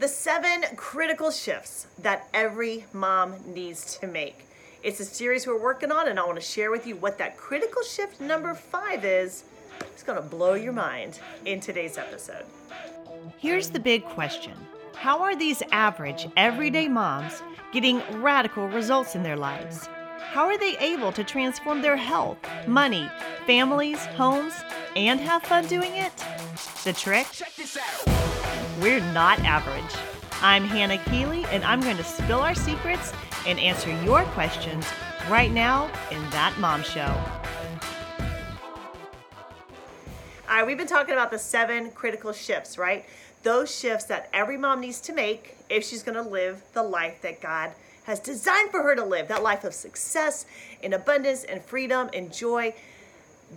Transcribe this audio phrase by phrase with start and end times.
[0.00, 4.46] The seven critical shifts that every mom needs to make.
[4.82, 7.36] It's a series we're working on, and I want to share with you what that
[7.36, 9.44] critical shift number five is.
[9.78, 12.46] It's going to blow your mind in today's episode.
[13.36, 14.54] Here's the big question
[14.94, 19.86] How are these average, everyday moms getting radical results in their lives?
[20.32, 23.06] How are they able to transform their health, money,
[23.46, 24.54] families, homes,
[24.96, 26.12] and have fun doing it?
[26.84, 27.26] The trick?
[28.80, 29.94] We're not average.
[30.40, 33.12] I'm Hannah Keeley, and I'm going to spill our secrets
[33.46, 34.86] and answer your questions
[35.28, 37.14] right now in That Mom Show.
[40.48, 43.04] All right, we've been talking about the seven critical shifts, right?
[43.42, 47.20] Those shifts that every mom needs to make if she's going to live the life
[47.20, 47.72] that God
[48.04, 50.46] has designed for her to live that life of success
[50.82, 52.72] and abundance and freedom and joy.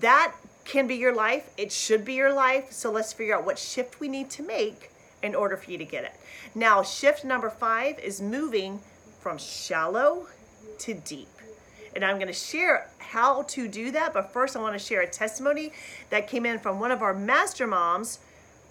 [0.01, 0.33] That
[0.65, 1.49] can be your life.
[1.55, 2.73] It should be your life.
[2.73, 4.89] So let's figure out what shift we need to make
[5.23, 6.11] in order for you to get it.
[6.53, 8.79] Now, shift number five is moving
[9.21, 10.27] from shallow
[10.79, 11.29] to deep.
[11.95, 14.13] And I'm going to share how to do that.
[14.13, 15.71] But first, I want to share a testimony
[16.09, 18.19] that came in from one of our master moms,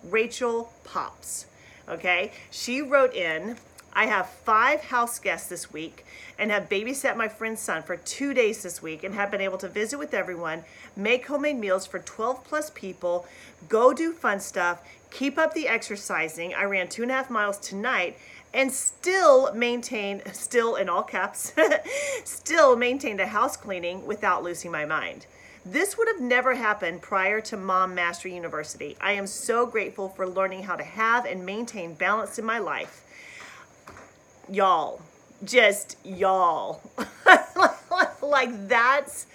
[0.04, 1.46] Rachel Pops.
[1.88, 3.56] Okay, she wrote in
[3.94, 6.04] I have five house guests this week
[6.38, 9.58] and have babysat my friend's son for two days this week and have been able
[9.58, 10.64] to visit with everyone,
[10.96, 13.26] make homemade meals for 12 plus people,
[13.68, 16.54] go do fun stuff, keep up the exercising.
[16.54, 18.16] I ran two and a half miles tonight
[18.54, 21.52] and still maintain, still in all caps,
[22.24, 25.26] still maintained a house cleaning without losing my mind.
[25.64, 28.96] This would have never happened prior to Mom Mastery University.
[29.00, 33.04] I am so grateful for learning how to have and maintain balance in my life.
[34.50, 35.00] Y'all,
[35.44, 36.80] just y'all.
[38.22, 39.26] like that's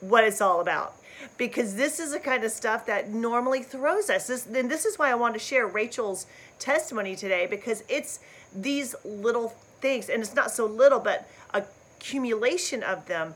[0.00, 0.94] what it's all about.
[1.38, 4.26] Because this is the kind of stuff that normally throws us.
[4.26, 6.26] This, this is why I want to share Rachel's
[6.58, 8.20] testimony today because it's
[8.54, 9.48] these little
[9.80, 13.34] things, and it's not so little, but accumulation of them,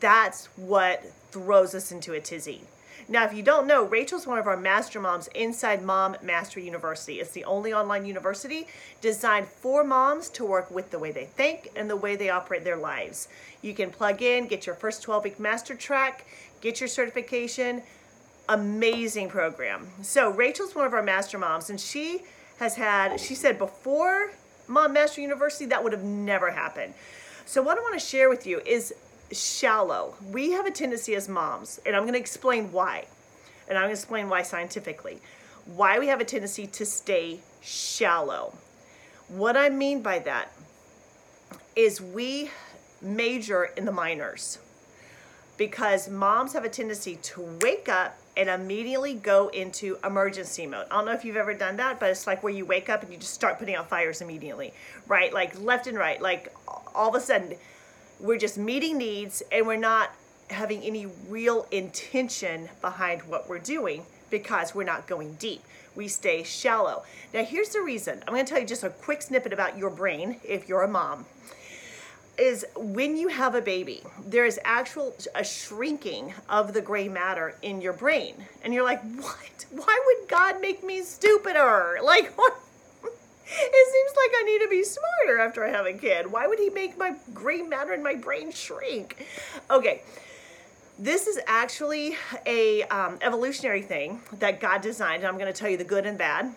[0.00, 2.62] that's what throws us into a tizzy.
[3.08, 7.20] Now, if you don't know, Rachel's one of our master moms inside Mom Mastery University.
[7.20, 8.66] It's the only online university
[9.00, 12.64] designed for moms to work with the way they think and the way they operate
[12.64, 13.28] their lives.
[13.62, 16.26] You can plug in, get your first 12 week master track,
[16.60, 17.82] get your certification.
[18.48, 19.88] Amazing program.
[20.02, 22.22] So, Rachel's one of our master moms, and she
[22.58, 24.32] has had, she said before
[24.66, 26.94] Mom Mastery University, that would have never happened.
[27.44, 28.92] So, what I want to share with you is
[29.32, 30.14] shallow.
[30.30, 33.06] We have a tendency as moms, and I'm going to explain why.
[33.68, 35.20] And I'm going to explain why scientifically.
[35.64, 38.54] Why we have a tendency to stay shallow.
[39.28, 40.52] What I mean by that
[41.74, 42.50] is we
[43.02, 44.58] major in the minors
[45.56, 50.86] because moms have a tendency to wake up and immediately go into emergency mode.
[50.90, 53.02] I don't know if you've ever done that, but it's like where you wake up
[53.02, 54.74] and you just start putting out fires immediately,
[55.06, 55.32] right?
[55.32, 56.54] Like left and right, like
[56.94, 57.56] all of a sudden
[58.20, 60.10] we're just meeting needs and we're not
[60.50, 65.62] having any real intention behind what we're doing because we're not going deep.
[65.94, 67.04] We stay shallow.
[67.32, 68.22] Now, here's the reason.
[68.26, 70.88] I'm going to tell you just a quick snippet about your brain if you're a
[70.88, 71.26] mom.
[72.38, 77.56] Is when you have a baby, there is actual a shrinking of the gray matter
[77.62, 79.64] in your brain, and you're like, "What?
[79.70, 81.98] Why would God make me stupider?
[82.02, 82.60] Like, what?
[83.48, 86.30] It seems like I need to be smarter after I have a kid.
[86.30, 89.24] Why would he make my gray matter in my brain shrink?
[89.70, 90.02] Okay,
[90.98, 95.24] this is actually a um, evolutionary thing that God designed.
[95.24, 96.54] I'm going to tell you the good and bad.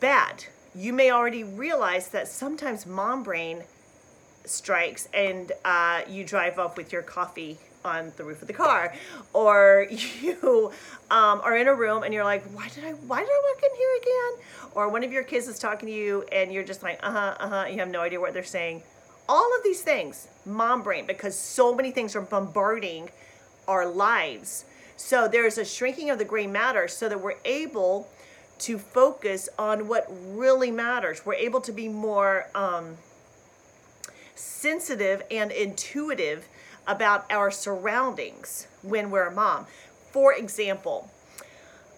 [0.00, 0.44] Bad.
[0.74, 3.64] You may already realize that sometimes mom brain
[4.44, 8.94] strikes and uh, you drive off with your coffee on the roof of the car.
[9.32, 10.72] Or you
[11.10, 13.62] um, are in a room and you're like why did i why did i walk
[13.62, 14.70] in here again?
[14.74, 17.66] Or one of your kids is talking to you and you're just like uh-huh uh-huh
[17.70, 18.82] you have no idea what they're saying.
[19.28, 23.10] All of these things mom brain because so many things are bombarding
[23.68, 24.64] our lives.
[24.96, 28.08] So there's a shrinking of the gray matter so that we're able
[28.60, 31.26] to focus on what really matters.
[31.26, 32.96] We're able to be more um,
[34.34, 36.46] sensitive and intuitive
[36.86, 39.66] about our surroundings when we're a mom.
[40.10, 41.10] For example,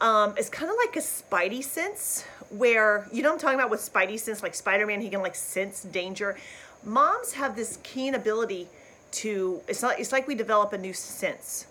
[0.00, 3.80] um, it's kind of like a spidey sense where, you know I'm talking about with
[3.80, 6.36] spidey sense, like Spider-Man, he can like sense danger.
[6.84, 8.68] Moms have this keen ability
[9.12, 11.66] to, it's, not, it's like we develop a new sense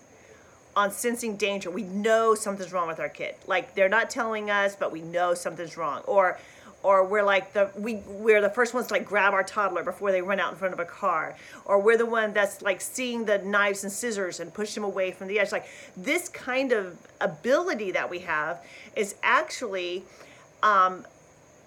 [0.76, 1.70] on sensing danger.
[1.70, 3.36] We know something's wrong with our kid.
[3.46, 6.02] Like they're not telling us, but we know something's wrong.
[6.06, 6.38] Or
[6.84, 10.12] or we're like the we we're the first ones to like grab our toddler before
[10.12, 11.34] they run out in front of a car.
[11.64, 15.10] Or we're the one that's like seeing the knives and scissors and push them away
[15.10, 15.50] from the edge.
[15.50, 15.66] Like
[15.96, 18.62] this kind of ability that we have
[18.94, 20.04] is actually
[20.62, 21.06] um,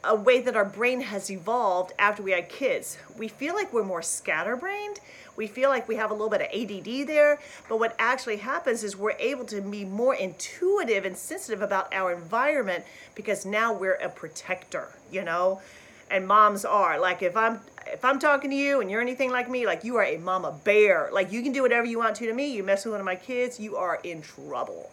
[0.08, 2.98] a way that our brain has evolved after we had kids.
[3.18, 5.00] We feel like we're more scatterbrained.
[5.36, 7.40] We feel like we have a little bit of ADD there,
[7.70, 12.12] but what actually happens is we're able to be more intuitive and sensitive about our
[12.12, 12.84] environment
[13.14, 15.62] because now we're a protector, you know?
[16.10, 17.00] And moms are.
[17.00, 19.98] Like if I'm if I'm talking to you and you're anything like me, like you
[19.98, 21.10] are a mama bear.
[21.12, 22.54] Like you can do whatever you want to to me.
[22.54, 24.90] You mess with one of my kids, you are in trouble.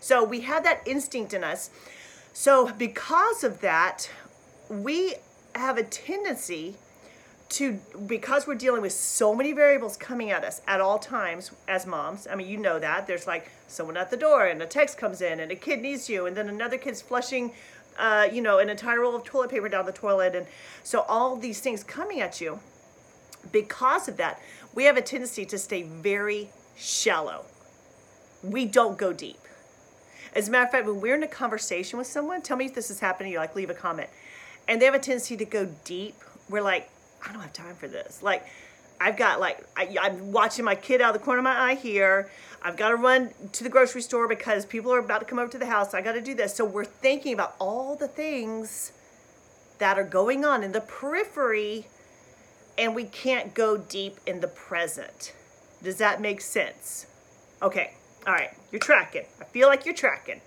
[0.00, 1.70] So we have that instinct in us.
[2.32, 4.10] So because of that,
[4.68, 5.14] we
[5.54, 6.76] have a tendency
[7.48, 11.86] to because we're dealing with so many variables coming at us at all times as
[11.86, 14.98] moms i mean you know that there's like someone at the door and a text
[14.98, 17.50] comes in and a kid needs you and then another kid's flushing
[17.98, 20.46] uh, you know an entire roll of toilet paper down the toilet and
[20.84, 22.60] so all these things coming at you
[23.50, 24.38] because of that
[24.74, 27.44] we have a tendency to stay very shallow.
[28.42, 29.40] We don't go deep.
[30.34, 32.74] As a matter of fact when we're in a conversation with someone tell me if
[32.74, 34.10] this is happening you like leave a comment
[34.68, 36.14] and they have a tendency to go deep
[36.48, 36.90] we're like
[37.26, 38.22] I don't have time for this.
[38.22, 38.46] Like,
[39.00, 41.74] I've got like I, am watching my kid out of the corner of my eye
[41.74, 42.30] here.
[42.62, 45.50] I've got to run to the grocery store because people are about to come over
[45.52, 45.94] to the house.
[45.94, 46.54] I got to do this.
[46.54, 48.92] So we're thinking about all the things
[49.78, 51.86] that are going on in the periphery,
[52.76, 55.32] and we can't go deep in the present.
[55.82, 57.06] Does that make sense?
[57.62, 57.94] Okay.
[58.26, 58.50] All right.
[58.72, 59.26] You're tracking.
[59.40, 60.40] I feel like you're tracking.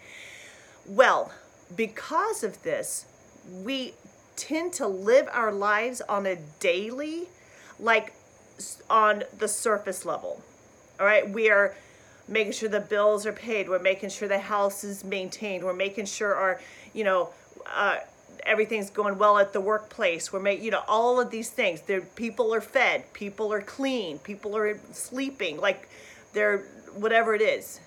[0.85, 1.31] Well,
[1.73, 3.05] because of this,
[3.49, 3.93] we
[4.41, 7.27] tend to live our lives on a daily,
[7.79, 8.13] like
[8.89, 10.41] on the surface level.
[10.99, 11.75] All right, we are
[12.27, 13.69] making sure the bills are paid.
[13.69, 15.63] We're making sure the house is maintained.
[15.63, 16.59] We're making sure our,
[16.93, 17.29] you know,
[17.75, 17.97] uh,
[18.43, 20.33] everything's going well at the workplace.
[20.33, 21.81] We're making, you know, all of these things.
[21.81, 23.13] There, people are fed.
[23.13, 24.17] People are clean.
[24.19, 25.59] People are sleeping.
[25.59, 25.87] Like,
[26.33, 26.59] they're
[26.95, 27.79] whatever it is.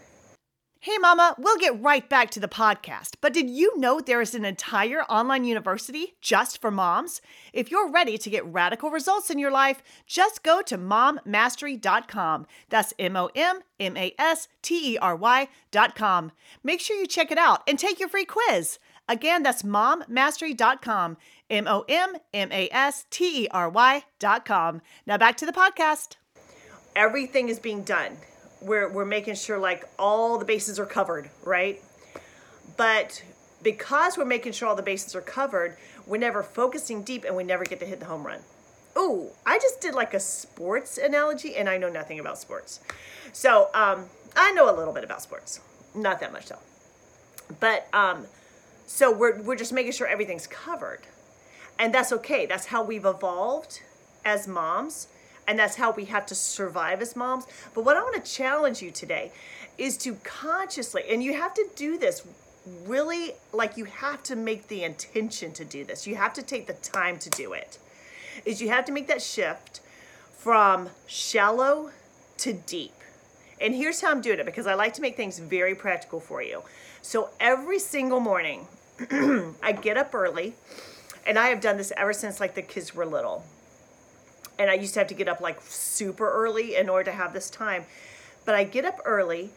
[0.85, 3.15] Hey, Mama, we'll get right back to the podcast.
[3.23, 7.23] But did you know there is an entire online university just for moms?
[7.55, 12.47] If you're ready to get radical results in your life, just go to mommastery.com.
[12.69, 16.33] That's M O M M A S T E R Y.com.
[16.63, 18.79] Make sure you check it out and take your free quiz.
[19.09, 21.17] Again, that's mommastery.com.
[21.49, 24.83] M O M M A S T E R Y.com.
[25.07, 26.17] Now back to the podcast.
[26.95, 28.19] Everything is being done
[28.65, 31.81] we're we're making sure like all the bases are covered, right?
[32.77, 33.23] But
[33.63, 35.77] because we're making sure all the bases are covered,
[36.07, 38.41] we're never focusing deep and we never get to hit the home run.
[38.97, 42.81] Ooh, I just did like a sports analogy and I know nothing about sports.
[43.33, 44.07] So, um,
[44.37, 45.61] I know a little bit about sports.
[45.95, 46.59] Not that much though.
[47.61, 48.27] But um,
[48.87, 51.01] so we're we're just making sure everything's covered.
[51.79, 52.47] And that's okay.
[52.47, 53.81] That's how we've evolved
[54.25, 55.09] as moms
[55.47, 57.47] and that's how we have to survive as moms.
[57.75, 59.33] But what I want to challenge you today
[59.79, 62.27] is to consciously, and you have to do this
[62.87, 66.07] really like you have to make the intention to do this.
[66.07, 67.79] You have to take the time to do it.
[68.45, 69.81] Is you have to make that shift
[70.33, 71.91] from shallow
[72.39, 72.95] to deep.
[73.61, 76.43] And here's how I'm doing it because I like to make things very practical for
[76.43, 76.63] you.
[77.03, 78.67] So every single morning,
[79.63, 80.55] I get up early,
[81.27, 83.45] and I have done this ever since like the kids were little
[84.59, 87.33] and I used to have to get up like super early in order to have
[87.33, 87.85] this time.
[88.45, 89.51] But I get up early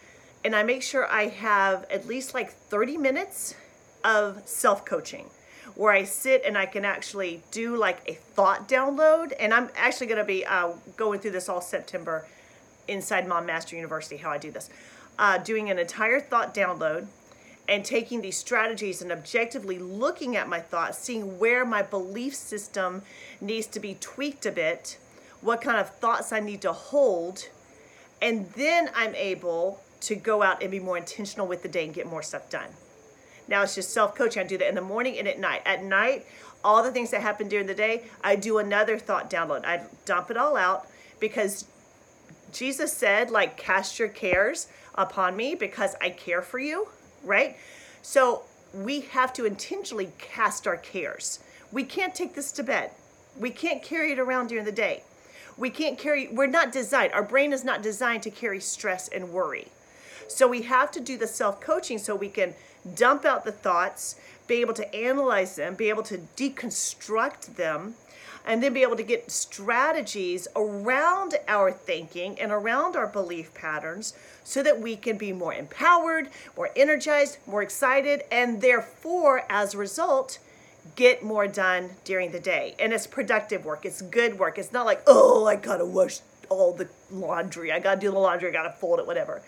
[0.44, 3.55] and I make sure I have at least like 30 minutes
[4.03, 5.29] of self coaching
[5.75, 9.33] where I sit and I can actually do like a thought download.
[9.39, 12.25] And I'm actually going to be uh, going through this all September
[12.88, 14.69] inside Mom Mastery University, how I do this.
[15.19, 17.07] Uh, doing an entire thought download
[17.67, 23.01] and taking these strategies and objectively looking at my thoughts, seeing where my belief system
[23.41, 24.97] needs to be tweaked a bit,
[25.41, 27.50] what kind of thoughts I need to hold,
[28.21, 31.93] and then I'm able to go out and be more intentional with the day and
[31.93, 32.69] get more stuff done.
[33.47, 34.43] Now it's just self coaching.
[34.43, 35.62] I do that in the morning and at night.
[35.65, 36.25] At night,
[36.63, 39.65] all the things that happen during the day, I do another thought download.
[39.65, 40.88] I dump it all out
[41.19, 41.65] because
[42.51, 46.88] Jesus said, like, cast your cares upon me because I care for you
[47.27, 47.57] right?
[48.01, 48.43] So
[48.74, 51.39] we have to intentionally cast our cares.
[51.72, 52.91] We can't take this to bed.
[53.38, 55.03] We can't carry it around during the day.
[55.57, 59.31] We can't carry, we're not designed, our brain is not designed to carry stress and
[59.31, 59.67] worry.
[60.27, 62.53] So we have to do the self coaching so we can
[62.96, 64.15] dump out the thoughts,
[64.48, 67.96] be able to analyze them, be able to deconstruct them,
[68.46, 74.13] and then be able to get strategies around our thinking and around our belief patterns
[74.44, 79.77] so that we can be more empowered, more energized, more excited, and therefore, as a
[79.77, 80.39] result,
[80.96, 82.74] get more done during the day.
[82.80, 84.58] And it's productive work, it's good work.
[84.58, 88.50] It's not like, oh, I gotta wash all the laundry, I gotta do the laundry,
[88.50, 89.42] I gotta fold it, whatever.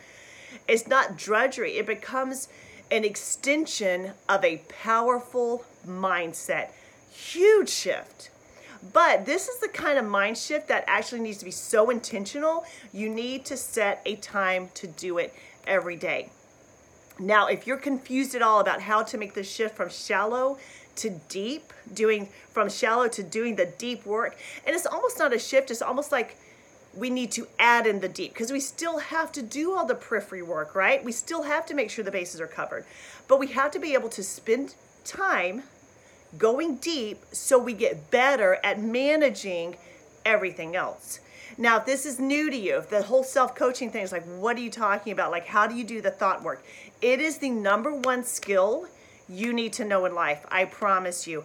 [0.68, 2.50] It's not drudgery, it becomes
[2.92, 6.70] an extension of a powerful mindset
[7.12, 8.30] huge shift.
[8.94, 12.64] But this is the kind of mind shift that actually needs to be so intentional.
[12.94, 15.34] You need to set a time to do it
[15.68, 16.30] every day.
[17.20, 20.58] Now, if you're confused at all about how to make the shift from shallow
[20.96, 25.40] to deep, doing from shallow to doing the deep work, and it's almost not a
[25.40, 26.38] shift, it's almost like
[26.96, 29.96] we need to add in the deep because we still have to do all the
[29.96, 31.04] periphery work, right?
[31.04, 32.86] We still have to make sure the bases are covered.
[33.28, 35.64] But we have to be able to spend time
[36.38, 39.78] going deep so we get better at managing
[40.26, 41.20] everything else.
[41.58, 44.24] Now, if this is new to you, if the whole self coaching thing is like,
[44.24, 45.32] what are you talking about?
[45.32, 46.64] Like, how do you do the thought work?
[47.02, 48.88] It is the number one skill
[49.28, 50.46] you need to know in life.
[50.50, 51.44] I promise you.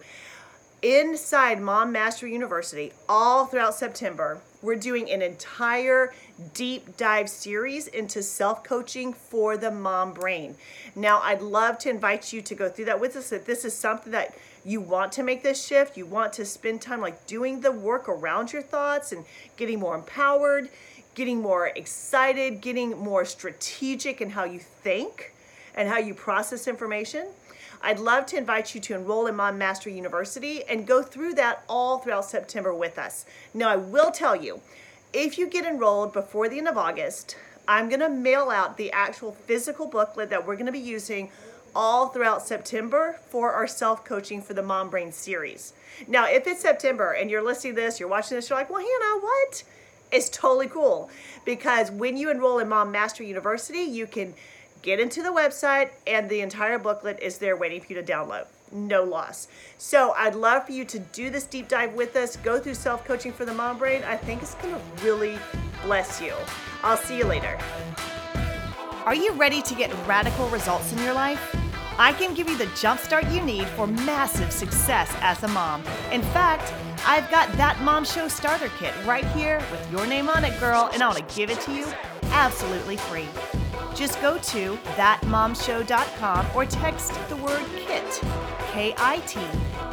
[0.81, 6.13] Inside Mom Mastery University, all throughout September, we're doing an entire
[6.53, 10.55] deep dive series into self coaching for the mom brain.
[10.95, 13.31] Now, I'd love to invite you to go through that with us.
[13.31, 16.81] If this is something that you want to make this shift, you want to spend
[16.81, 19.23] time like doing the work around your thoughts and
[19.55, 20.69] getting more empowered,
[21.13, 25.33] getting more excited, getting more strategic in how you think
[25.75, 27.27] and how you process information.
[27.85, 31.63] I'd love to invite you to enroll in Mom Mastery University and go through that
[31.69, 33.27] all throughout September with us.
[33.53, 34.61] Now, I will tell you,
[35.13, 37.37] if you get enrolled before the end of August,
[37.67, 41.29] I'm going to mail out the actual physical booklet that we're going to be using
[41.75, 45.73] all throughout September for our self coaching for the Mom Brain series.
[46.07, 48.79] Now, if it's September and you're listening to this, you're watching this, you're like, well,
[48.79, 49.63] Hannah, what?
[50.11, 51.11] It's totally cool
[51.45, 54.33] because when you enroll in Mom Mastery University, you can
[54.85, 58.45] get into the website and the entire booklet is there waiting for you to download.
[58.71, 59.47] No loss.
[59.79, 63.03] So I'd love for you to do this deep dive with us, go through self
[63.03, 64.03] coaching for the mom brain.
[64.03, 65.39] I think it's going to really
[65.83, 66.33] bless you.
[66.83, 67.57] I'll see you later.
[69.05, 71.55] Are you ready to get radical results in your life?
[71.97, 75.83] I can give you the jumpstart you need for massive success as a mom.
[76.11, 76.73] In fact,
[77.07, 80.91] I've got that Mom Show starter kit right here with your name on it, girl,
[80.93, 81.87] and I want to give it to you
[82.25, 83.27] absolutely free.
[83.95, 88.21] Just go to thatmomshow.com or text the word KIT,
[88.71, 89.39] K I T,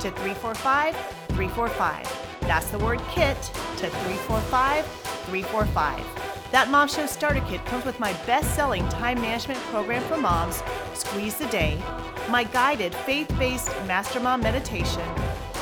[0.01, 0.97] to 345
[1.29, 2.41] 345.
[2.41, 3.41] That's the word KIT
[3.77, 6.51] to 345 345.
[6.51, 10.63] That Mom Show Starter Kit comes with my best selling time management program for moms,
[10.95, 11.81] Squeeze the Day,
[12.29, 15.09] my guided faith based Master Mom meditation,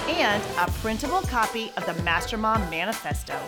[0.09, 3.38] and a printable copy of the Master Mom Manifesto.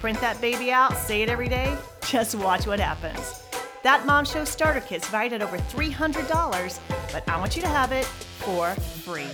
[0.00, 1.76] Print that baby out, say it every day,
[2.06, 3.49] just watch what happens.
[3.82, 6.78] That Mom Show starter kit's valued at over $300,
[7.12, 9.26] but I want you to have it for free.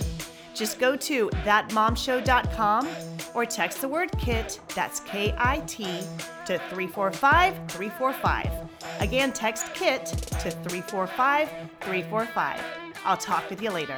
[0.53, 2.87] Just go to thatmomshow.com
[3.35, 5.83] or text the word KIT, that's K I T,
[6.45, 8.49] to 345 345.
[8.99, 11.49] Again, text KIT to 345
[11.81, 12.61] 345.
[13.05, 13.97] I'll talk with you later.